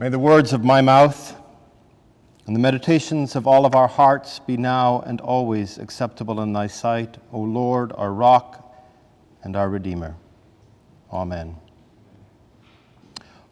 [0.00, 1.34] May the words of my mouth
[2.46, 6.68] and the meditations of all of our hearts be now and always acceptable in thy
[6.68, 8.72] sight, O Lord, our rock
[9.42, 10.14] and our Redeemer.
[11.12, 11.56] Amen.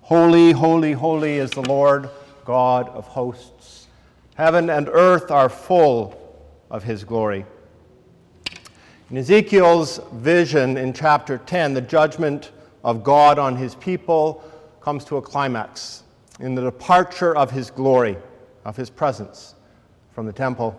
[0.02, 2.08] Holy, holy, holy is the Lord
[2.44, 3.88] God of hosts.
[4.36, 7.44] Heaven and earth are full of his glory.
[9.10, 12.52] In Ezekiel's vision in chapter 10, the judgment
[12.84, 14.44] of God on his people
[14.80, 16.04] comes to a climax
[16.40, 18.16] in the departure of his glory,
[18.64, 19.54] of his presence
[20.12, 20.78] from the temple.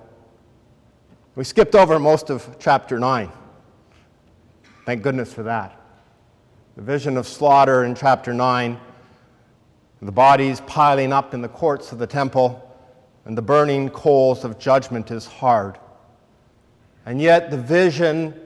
[1.36, 3.32] We skipped over most of chapter 9.
[4.86, 5.80] Thank goodness for that.
[6.76, 8.80] The vision of slaughter in chapter 9,
[10.02, 12.64] the bodies piling up in the courts of the temple,
[13.26, 15.80] and the burning coals of judgment is hard.
[17.06, 18.40] And yet, the vision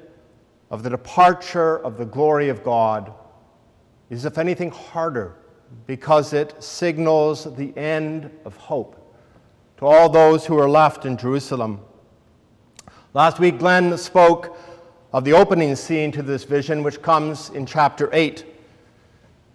[0.70, 3.14] of the departure of the glory of God
[4.10, 5.36] is, if anything, harder
[5.88, 8.98] because it signals the end of hope
[9.78, 11.82] to all those who are left in Jerusalem.
[13.14, 14.58] Last week, Glenn spoke
[15.12, 18.46] of the opening scene to this vision, which comes in chapter 8.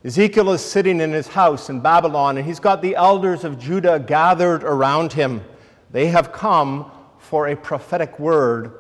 [0.05, 3.99] Ezekiel is sitting in his house in Babylon, and he's got the elders of Judah
[3.99, 5.43] gathered around him.
[5.91, 8.73] They have come for a prophetic word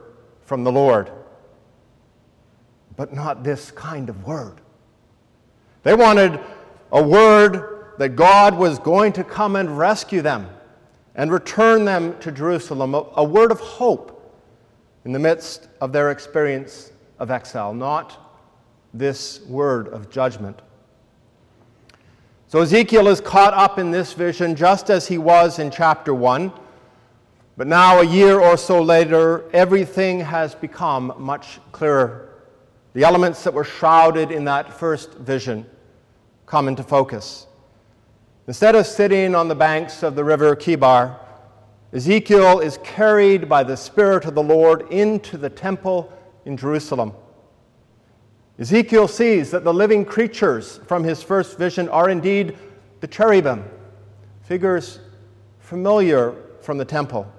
[0.45, 1.11] from the Lord.
[2.97, 4.61] But not this kind of word.
[5.83, 6.41] They wanted
[6.93, 10.49] a word that God was going to come and rescue them
[11.15, 14.13] and return them to Jerusalem, a, word of hope
[15.05, 18.45] in the midst of their experience of exile, not
[18.93, 20.61] this word of judgment.
[22.49, 26.53] So Ezekiel is caught up in this vision just as he was in chapter 1.
[27.57, 32.35] But now, a year or so later, everything has become much clearer.
[32.93, 35.65] The elements that were shrouded in that first vision
[36.47, 37.49] come into focus.
[38.47, 41.19] Instead of sitting on the banks of the river Chebar,
[41.93, 46.13] Ezekiel is carried by the Spirit of the Lord into the temple
[46.45, 47.13] in Jerusalem.
[48.59, 52.57] Ezekiel sees that the living creatures from his first vision are indeed
[53.01, 53.65] the cherubim,
[54.43, 55.01] figures
[55.59, 57.31] familiar from the temple,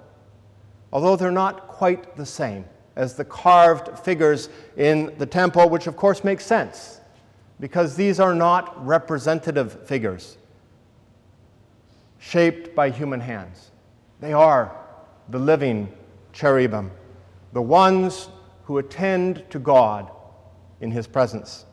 [0.92, 2.64] although they're not quite the same
[2.94, 6.97] as the carved figures in the temple, which of course makes sense
[7.60, 10.38] because these are not representative figures
[12.18, 13.70] shaped by human hands.
[14.20, 14.76] They are
[15.28, 15.92] the living
[16.32, 16.90] cherubim,
[17.52, 18.28] the ones
[18.64, 20.10] who attend to God
[20.80, 21.64] in his presence.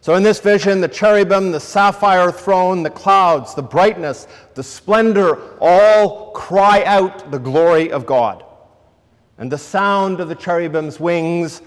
[0.00, 5.58] So, in this vision, the cherubim, the sapphire throne, the clouds, the brightness, the splendor
[5.60, 8.44] all cry out the glory of God.
[9.38, 11.60] And the sound of the cherubim's wings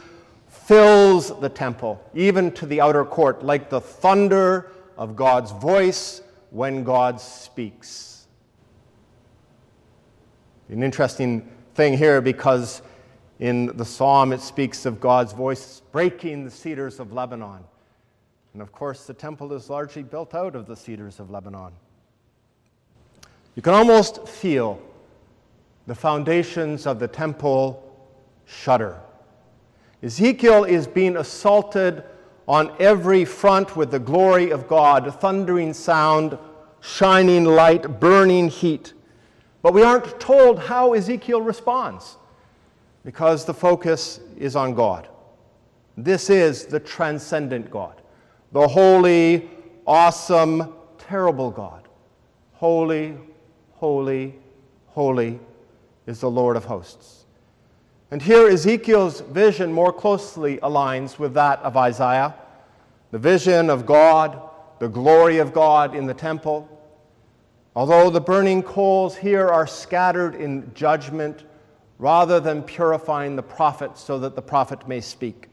[0.70, 6.22] fills the temple, even to the outer court, like the thunder of God's voice
[6.52, 8.28] when God speaks.
[10.70, 12.84] An interesting thing here because
[13.40, 17.64] in the psalm it speaks of God's voice breaking the cedars of Lebanon.
[18.54, 21.72] And of course, the temple is largely built out of the cedars of Lebanon.
[23.56, 24.80] You can almost feel
[25.88, 27.84] the foundations of the temple
[28.46, 29.02] shudder
[30.02, 32.04] Ezekiel is being assaulted
[32.48, 36.38] on every front with the glory of God, thundering sound,
[36.82, 38.94] shining light, burning heat.
[39.62, 42.18] But we aren't told how Ezekiel responds
[43.04, 45.10] because the focus is on God.
[45.98, 48.02] This is the transcendent God,
[48.54, 49.50] the holy,
[49.86, 51.88] awesome, terrible God.
[52.54, 53.18] Holy,
[53.74, 54.36] holy,
[54.88, 55.40] holy
[56.08, 57.19] is the Lord of hosts.
[58.12, 62.36] And here Ezekiel's vision more closely aligns with that of Isaiah
[63.12, 64.40] the vision of God,
[64.78, 66.70] the glory of God in the temple.
[67.76, 71.44] Although the burning coals here are scattered in judgment
[71.98, 75.48] rather than purifying the prophet so that the prophet may speak.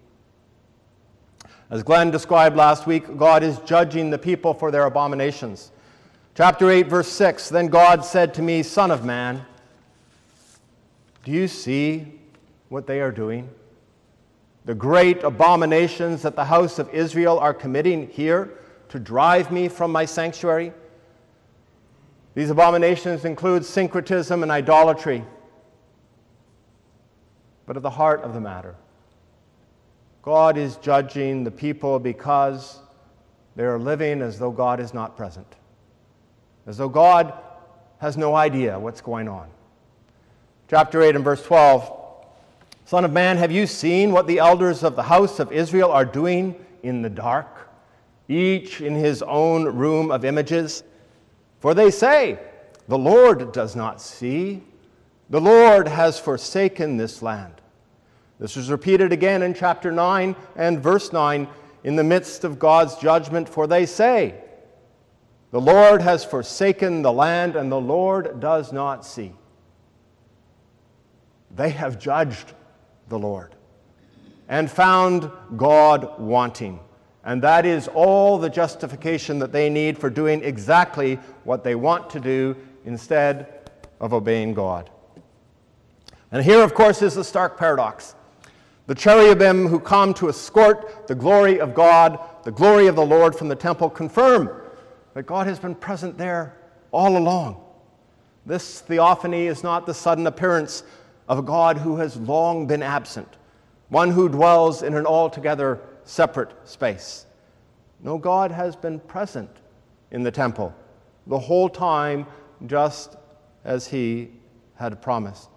[1.70, 5.72] As Glenn described last week, God is judging the people for their abominations.
[6.36, 9.44] Chapter 8, verse 6 Then God said to me, Son of man,
[11.24, 12.20] do you see
[12.68, 13.48] what they are doing,
[14.64, 18.58] the great abominations that the house of Israel are committing here
[18.88, 20.72] to drive me from my sanctuary.
[22.34, 25.24] These abominations include syncretism and idolatry.
[27.64, 28.74] But at the heart of the matter,
[30.22, 32.80] God is judging the people because
[33.54, 35.46] they are living as though God is not present,
[36.66, 37.32] as though God
[37.98, 39.48] has no idea what's going on.
[40.68, 42.05] Chapter 8 and verse 12
[42.86, 46.04] Son of man, have you seen what the elders of the house of Israel are
[46.04, 46.54] doing
[46.84, 47.68] in the dark,
[48.28, 50.84] each in his own room of images?
[51.58, 52.38] For they say,
[52.86, 54.62] The Lord does not see,
[55.28, 57.54] the Lord has forsaken this land.
[58.38, 61.48] This is repeated again in chapter 9 and verse 9
[61.82, 64.36] in the midst of God's judgment, for they say,
[65.50, 69.32] The Lord has forsaken the land, and the Lord does not see.
[71.50, 72.52] They have judged
[73.08, 73.54] the Lord
[74.48, 76.80] and found God wanting.
[77.24, 82.08] And that is all the justification that they need for doing exactly what they want
[82.10, 83.70] to do instead
[84.00, 84.90] of obeying God.
[86.30, 88.14] And here, of course, is the stark paradox.
[88.86, 93.34] The cherubim who come to escort the glory of God, the glory of the Lord
[93.34, 94.62] from the temple, confirm
[95.14, 96.56] that God has been present there
[96.92, 97.60] all along.
[98.44, 100.84] This theophany is not the sudden appearance
[101.28, 103.36] of a God who has long been absent,
[103.88, 107.26] one who dwells in an altogether separate space.
[108.02, 109.50] No, God has been present
[110.10, 110.74] in the temple
[111.26, 112.26] the whole time,
[112.66, 113.16] just
[113.64, 114.30] as He
[114.76, 115.48] had promised.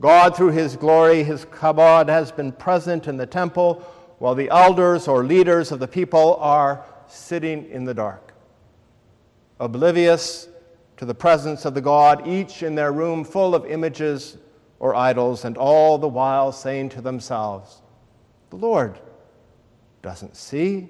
[0.00, 3.74] God, through His glory, His kabod, has been present in the temple
[4.18, 8.32] while the elders or leaders of the people are sitting in the dark,
[9.60, 10.48] oblivious
[10.96, 14.38] to the presence of the God, each in their room full of images
[14.78, 17.80] or idols, and all the while saying to themselves,
[18.50, 18.98] The Lord
[20.02, 20.88] doesn't see.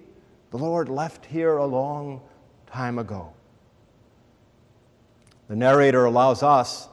[0.51, 2.21] The Lord left here a long
[2.67, 3.33] time ago.
[5.49, 6.89] The narrator allows us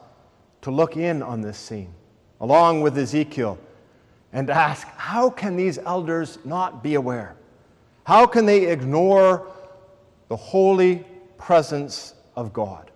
[0.62, 1.94] to look in on this scene,
[2.40, 3.58] along with Ezekiel,
[4.32, 7.36] and ask how can these elders not be aware?
[8.06, 9.48] How can they ignore
[10.28, 11.06] the holy
[11.38, 12.92] presence of God?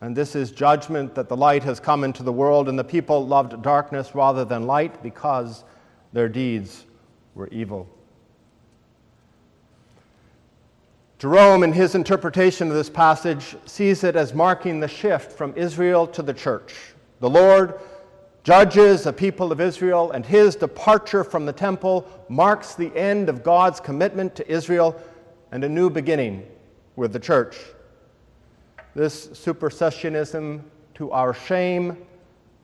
[0.00, 3.26] And this is judgment that the light has come into the world, and the people
[3.26, 5.64] loved darkness rather than light because
[6.12, 6.86] their deeds
[7.34, 7.88] were evil.
[11.18, 16.06] Jerome, in his interpretation of this passage, sees it as marking the shift from Israel
[16.06, 16.74] to the church.
[17.18, 17.74] The Lord
[18.44, 23.42] judges the people of Israel, and his departure from the temple marks the end of
[23.42, 24.94] God's commitment to Israel
[25.50, 26.46] and a new beginning
[26.94, 27.56] with the church.
[28.94, 30.62] This supersessionism,
[30.94, 31.96] to our shame,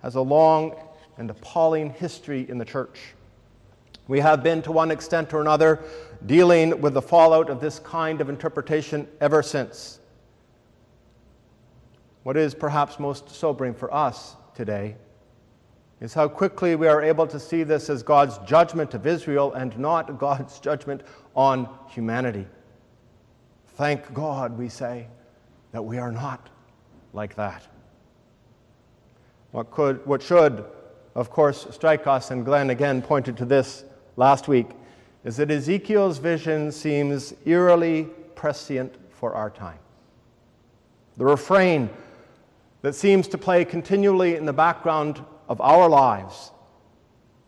[0.03, 0.75] has a long
[1.17, 3.15] and appalling history in the church.
[4.09, 5.83] We have been, to one extent or another,
[6.27, 10.01] dealing with the fallout of this kind of interpretation ever since.
[12.23, 14.97] What is perhaps most sobering for us today
[16.01, 19.79] is how quickly we are able to see this as God's judgment of Israel and
[19.79, 21.03] not God's judgment
[21.35, 22.47] on humanity.
[23.77, 25.07] Thank God, we say,
[25.75, 26.51] that we are not
[27.13, 27.67] like that.
[29.51, 30.65] What, could, what should,
[31.17, 33.85] of course, strike us, and Glenn again pointed to this
[34.15, 34.69] last week
[35.25, 38.05] is that Ezekiel's vision seems eerily
[38.37, 39.81] prescient for our time.
[41.17, 41.91] The refrain
[42.83, 46.53] that seems to play continually in the background of our lives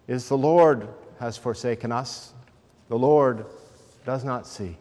[0.09, 0.89] is The Lord
[1.21, 2.35] has forsaken us,
[2.89, 3.47] the Lord
[4.05, 4.79] does not see.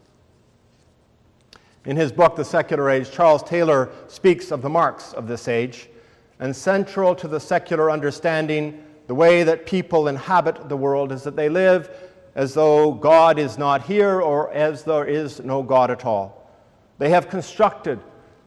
[1.86, 5.88] In his book, The Secular Age, Charles Taylor speaks of the marks of this age,
[6.40, 11.36] and central to the secular understanding the way that people inhabit the world is that
[11.36, 11.90] they live
[12.34, 16.52] as though God is not here or as there is no God at all.
[16.98, 18.00] They have constructed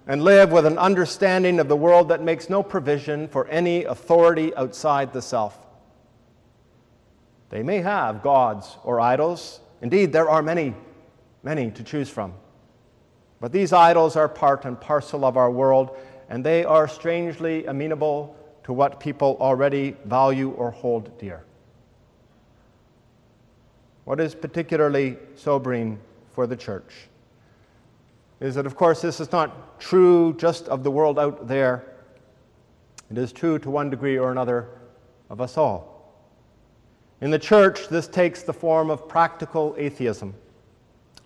[0.06, 4.54] and live with an understanding of the world that makes no provision for any authority
[4.56, 5.58] outside the self.
[7.50, 9.60] They may have gods or idols.
[9.80, 10.74] Indeed, there are many,
[11.42, 12.34] many to choose from.
[13.40, 15.96] But these idols are part and parcel of our world,
[16.28, 21.44] and they are strangely amenable to what people already value or hold dear.
[24.04, 25.98] What is particularly sobering
[26.32, 27.08] for the church
[28.40, 31.84] is that, of course, this is not true just of the world out there.
[33.10, 34.68] It is true to one degree or another
[35.30, 35.98] of us all.
[37.20, 40.34] In the church, this takes the form of practical atheism.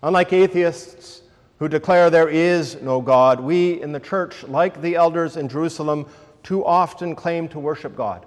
[0.02, 1.22] Unlike atheists
[1.62, 6.06] who declare there is no God, we in the church, like the elders in Jerusalem,
[6.42, 8.26] too often claim to worship God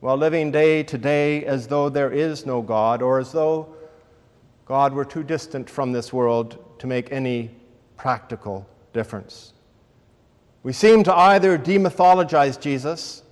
[0.00, 3.74] while living day to day as though there is no God or as though
[4.64, 7.50] God were too distant from this world to make any
[7.98, 9.52] practical difference.
[10.62, 13.24] We seem to either demythologize Jesus,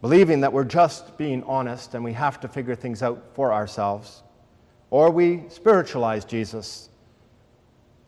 [0.00, 4.22] believing that we're just being honest and we have to figure things out for ourselves,
[4.90, 6.90] or we spiritualize Jesus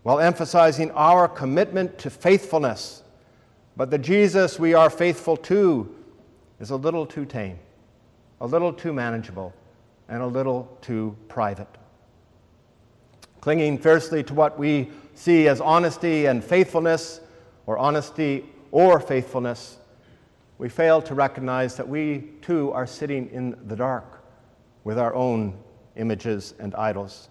[0.07, 3.03] while emphasizing our commitment to faithfulness
[3.77, 5.93] but the Jesus we are faithful to
[6.61, 7.59] is a little too tame,
[8.41, 9.53] a little too manageable,
[10.09, 11.67] and a little too private.
[13.41, 17.21] Clinging fiercely to what we see as honesty and faithfulness,
[17.67, 19.79] or honesty or faithfulness,
[20.59, 24.23] we fail to recognize that we too are sitting in the dark
[24.85, 25.59] with our own
[25.97, 27.29] images and idols.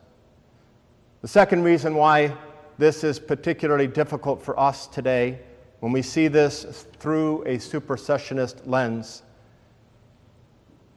[1.21, 2.35] The second reason why
[2.77, 5.39] this is particularly difficult for us today,
[5.79, 9.23] when we see this through a supersessionist lens,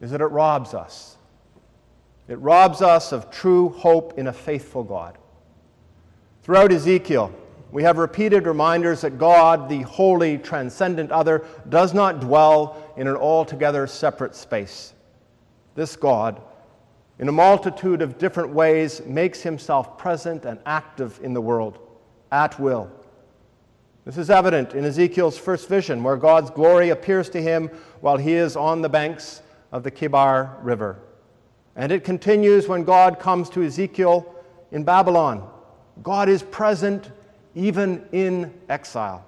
[0.00, 1.16] is that it robs us.
[2.28, 5.18] It robs us of true hope in a faithful God.
[6.42, 7.32] Throughout Ezekiel,
[7.70, 13.16] we have repeated reminders that God, the holy, transcendent other, does not dwell in an
[13.16, 14.94] altogether separate space.
[15.74, 16.40] This God,
[17.18, 21.78] in a multitude of different ways, makes himself present and active in the world
[22.30, 22.90] at will.
[24.04, 27.68] This is evident in Ezekiel's first vision, where God's glory appears to him
[28.00, 30.98] while he is on the banks of the Kebar River.
[31.76, 34.34] And it continues when God comes to Ezekiel
[34.72, 35.48] in Babylon.
[36.02, 37.10] God is present
[37.54, 39.24] even in exile.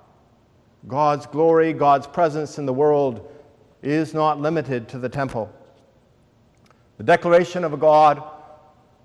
[0.86, 3.30] God's glory, God's presence in the world
[3.82, 5.52] is not limited to the temple.
[7.00, 8.22] The declaration of a God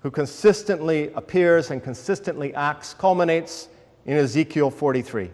[0.00, 3.68] who consistently appears and consistently acts culminates
[4.04, 5.30] in Ezekiel 43,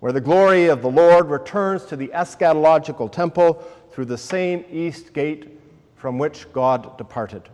[0.00, 5.12] where the glory of the Lord returns to the eschatological temple through the same east
[5.12, 5.60] gate
[5.94, 7.48] from which God departed.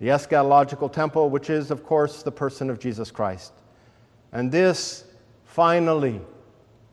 [0.00, 3.52] The eschatological temple, which is, of course, the person of Jesus Christ.
[4.32, 5.04] And this
[5.44, 6.22] finally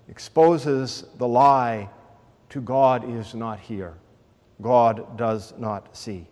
[0.09, 1.87] exposes the lie
[2.49, 3.95] to God is not here,
[4.61, 6.27] God does not see.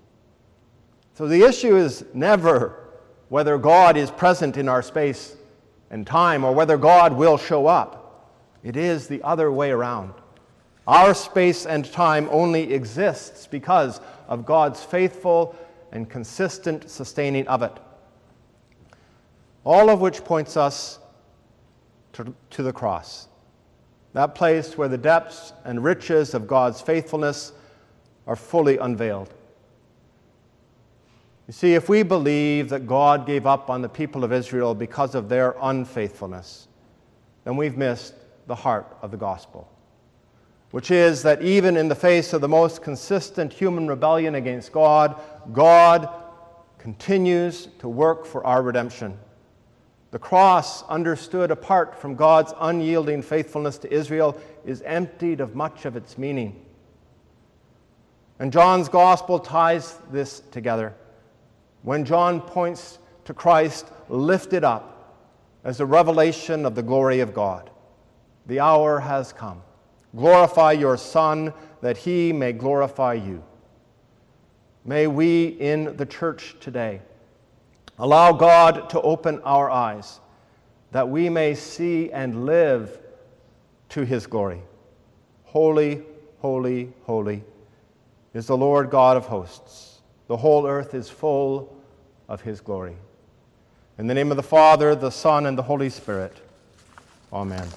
[1.13, 2.89] So the issue is never
[3.29, 5.35] whether God is present in our space
[5.89, 8.31] and time or whether God will show up.
[8.63, 10.13] It is the other way around.
[10.87, 15.55] Our space and time only exists because of God's faithful
[15.91, 17.77] and consistent sustaining of it.
[19.63, 20.99] All of which points us
[22.13, 23.27] to, to the cross,
[24.13, 27.51] that place where the depths and riches of God's faithfulness
[28.29, 29.33] are fully unveiled.
[31.47, 35.15] You see, if we believe that God gave up on the people of Israel because
[35.15, 36.67] of their unfaithfulness,
[37.43, 38.13] then we've missed
[38.45, 39.67] the heart of the gospel,
[40.69, 45.19] which is that even in the face of the most consistent human rebellion against God,
[45.51, 46.07] God
[46.77, 49.17] continues to work for our redemption.
[50.11, 55.95] The cross, understood apart from God's unyielding faithfulness to Israel, is emptied of much of
[55.95, 56.63] its meaning.
[58.39, 60.95] And John's gospel ties this together
[61.83, 65.25] when John points to Christ lifted up
[65.63, 67.69] as a revelation of the glory of God.
[68.47, 69.61] The hour has come.
[70.15, 73.43] Glorify your Son, that he may glorify you.
[74.85, 77.01] May we in the church today
[77.99, 80.19] allow God to open our eyes
[80.91, 82.99] that we may see and live
[83.89, 84.61] to his glory.
[85.43, 86.01] Holy,
[86.39, 87.43] holy, holy
[88.33, 89.99] is the Lord God of hosts.
[90.27, 91.75] The whole earth is full
[92.27, 92.95] of his glory.
[93.97, 96.37] In the name of the Father, the Son, and the Holy Spirit.
[97.33, 97.67] Amen.